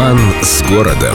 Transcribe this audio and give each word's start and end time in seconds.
Роман 0.00 0.18
с 0.42 0.62
городом. 0.62 1.14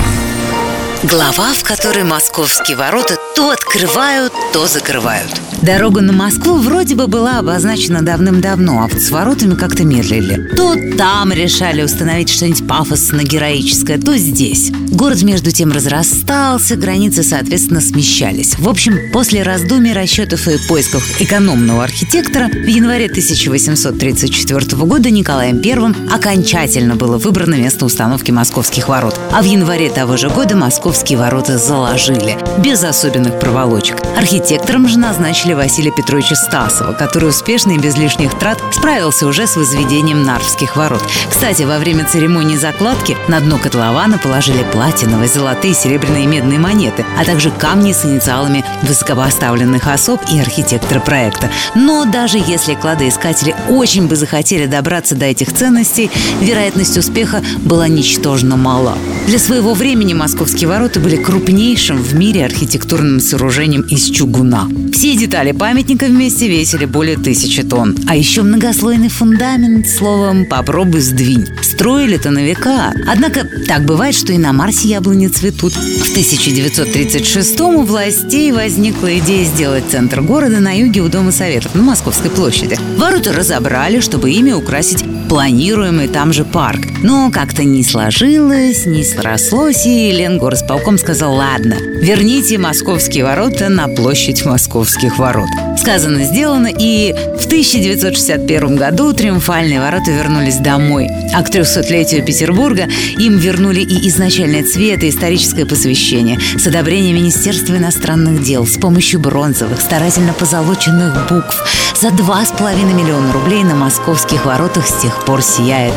Глава, 1.02 1.54
в 1.54 1.64
которой 1.64 2.04
московские 2.04 2.78
ворота 2.78 3.18
то 3.36 3.50
открывают, 3.50 4.32
то 4.54 4.66
закрывают. 4.66 5.30
Дорога 5.62 6.02
на 6.02 6.14
Москву 6.14 6.56
вроде 6.58 6.96
бы 6.96 7.08
была 7.08 7.40
обозначена 7.40 8.02
давным-давно, 8.02 8.84
а 8.84 8.88
вот 8.88 9.02
с 9.02 9.10
воротами 9.10 9.56
как-то 9.56 9.84
медлили. 9.84 10.50
То 10.56 10.76
там 10.98 11.34
решали 11.34 11.82
установить 11.82 12.30
что-нибудь 12.30 12.68
пафосно-героическое, 12.68 13.98
то 13.98 14.16
здесь. 14.16 14.72
Город 14.92 15.24
между 15.24 15.52
тем 15.52 15.72
разрастался, 15.72 16.76
границы, 16.76 17.24
соответственно, 17.24 17.82
смещались. 17.82 18.58
В 18.58 18.70
общем, 18.70 19.12
после 19.12 19.44
раздумий, 19.44 19.94
расчетов 19.94 20.48
и 20.48 20.58
поисков 20.68 21.04
экономного 21.20 21.84
архитектора 21.84 22.48
в 22.48 22.68
январе 22.68 23.08
1834 23.08 24.78
года 24.84 25.10
Николаем 25.10 25.62
I 25.66 26.16
окончательно 26.16 26.96
было 26.96 27.18
выбрано 27.18 27.56
место 27.56 27.86
установки 27.86 28.32
московских 28.32 28.88
ворот. 28.88 29.20
А 29.32 29.42
в 29.42 29.46
январе 29.46 29.90
того 29.90 30.16
же 30.16 30.30
года 30.30 30.56
московские 30.56 31.18
ворота 31.18 31.58
заложили, 31.58 32.38
без 32.60 32.84
особенных 32.84 33.25
проволочек. 33.32 33.98
Архитектором 34.18 34.88
же 34.88 35.00
назначили 35.00 35.54
Василия 35.54 35.92
Петровича 35.92 36.36
Стасова, 36.36 36.94
который 36.94 37.30
успешно 37.30 37.72
и 37.72 37.78
без 37.78 37.98
лишних 37.98 38.38
трат 38.38 38.60
справился 38.72 39.28
уже 39.28 39.48
с 39.48 39.56
возведением 39.56 40.24
Нарвских 40.24 40.76
ворот. 40.76 41.02
Кстати, 41.30 41.64
во 41.64 41.80
время 41.80 42.06
церемонии 42.06 42.58
закладки 42.58 43.18
на 43.28 43.40
дно 43.40 43.58
котлована 43.58 44.18
положили 44.18 44.64
платиновые, 44.72 45.30
золотые, 45.30 45.74
серебряные 45.74 46.24
и 46.24 46.28
медные 46.28 46.60
монеты, 46.60 47.06
а 47.20 47.26
также 47.26 47.52
камни 47.52 47.92
с 47.92 48.06
инициалами 48.06 48.64
высокопоставленных 48.84 49.88
особ 49.88 50.22
и 50.32 50.40
архитектора 50.40 51.00
проекта. 51.00 51.50
Но 51.76 52.06
даже 52.06 52.38
если 52.38 52.76
кладоискатели 52.76 53.56
очень 53.70 54.08
бы 54.08 54.16
захотели 54.16 54.66
добраться 54.66 55.16
до 55.16 55.26
этих 55.26 55.54
ценностей, 55.54 56.12
вероятность 56.42 56.98
успеха 56.98 57.44
была 57.60 57.88
ничтожно 57.88 58.58
мала. 58.58 58.98
Для 59.28 59.40
своего 59.40 59.74
времени 59.74 60.14
московские 60.14 60.70
ворота 60.70 61.00
были 61.00 61.16
крупнейшим 61.16 61.98
в 61.98 62.14
мире 62.16 62.46
архитектурным 62.46 63.15
сооружением 63.20 63.82
из 63.82 64.10
чугуна. 64.10 64.68
Все 64.92 65.16
детали 65.16 65.52
памятника 65.52 66.06
вместе 66.06 66.48
весили 66.48 66.86
более 66.86 67.18
тысячи 67.18 67.64
тонн. 67.64 67.96
А 68.08 68.16
еще 68.16 68.42
многослойный 68.44 69.10
фундамент, 69.10 69.88
словом, 69.88 70.46
попробуй 70.46 71.02
сдвинь. 71.02 71.48
Строили-то 71.62 72.32
на 72.32 72.44
века. 72.44 72.94
Однако 73.08 73.48
так 73.68 73.86
бывает, 73.86 74.16
что 74.16 74.34
и 74.34 74.38
на 74.38 74.54
Марсе 74.54 74.90
яблони 74.90 75.28
цветут. 75.28 75.74
В 75.74 76.10
1936 76.12 77.60
у 77.62 77.82
властей 77.82 78.52
возникла 78.52 79.18
идея 79.20 79.46
сделать 79.46 79.84
центр 79.90 80.22
города 80.22 80.60
на 80.60 80.72
юге 80.78 81.02
у 81.02 81.10
Дома 81.10 81.32
Советов, 81.32 81.76
на 81.76 81.82
Московской 81.82 82.32
площади. 82.32 82.80
Ворота 82.98 83.34
разобрали, 83.34 84.00
чтобы 84.00 84.32
ими 84.32 84.52
украсить 84.52 85.04
планируемый 85.28 86.08
там 86.08 86.34
же 86.34 86.46
парк. 86.46 86.82
Но 87.04 87.32
как-то 87.32 87.64
не 87.64 87.84
сложилось, 87.84 88.86
не 88.86 89.04
срослось, 89.04 89.86
и 89.86 90.12
Ленгорсполком 90.12 90.98
сказал 90.98 91.36
«Ладно, 91.36 91.76
верните 92.02 92.58
московские 92.58 93.24
ворота 93.24 93.70
на 93.70 93.88
площадь 93.88 94.46
московских 94.46 95.18
ворот». 95.18 95.50
Сказано, 95.78 96.24
сделано, 96.24 96.68
и 96.68 97.14
в 97.14 97.46
1961 97.46 98.76
году 98.76 99.14
триумфальные 99.14 99.80
ворота 99.80 100.12
вернулись 100.12 100.58
домой. 100.58 101.10
А 101.34 101.44
к 101.44 101.50
300-летию 101.50 102.26
Петербурга 102.26 102.88
им 103.18 103.38
вернули 103.38 103.82
и 103.82 104.08
изначальный 104.08 104.64
цвет, 104.64 105.04
и 105.04 105.10
историческое 105.10 105.66
посвящение 105.66 106.40
с 106.58 106.66
одобрением 106.66 107.18
Министерства 107.18 107.76
иностранных 107.76 108.44
дел 108.44 108.66
с 108.66 108.78
помощью 108.78 109.20
бронзовых, 109.20 109.82
старательно 109.82 110.34
позолоченных 110.34 111.28
букв. 111.30 111.64
За 112.00 112.08
2,5 112.08 112.94
миллиона 112.94 113.32
рублей 113.34 113.64
на 113.64 113.76
московских 113.76 114.46
воротах 114.46 114.88
с 114.88 115.02
тех 115.02 115.15
пор 115.24 115.42
сияет 115.42 115.94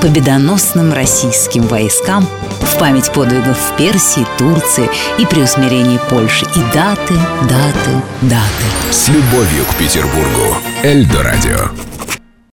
победоносным 0.00 0.92
российским 0.92 1.62
войскам 1.66 2.26
в 2.60 2.78
память 2.78 3.12
подвигов 3.12 3.58
в 3.58 3.76
Персии, 3.76 4.26
Турции 4.38 4.88
и 5.18 5.26
при 5.26 5.42
усмирении 5.42 5.98
Польши. 6.08 6.46
И 6.56 6.60
даты, 6.72 7.14
даты, 7.42 8.02
даты. 8.22 8.64
С 8.90 9.08
любовью 9.08 9.64
к 9.70 9.74
Петербургу. 9.76 10.56
Эльдо 10.82 11.22
радио. 11.22 11.70